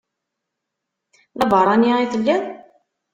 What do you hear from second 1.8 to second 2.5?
i telliḍ?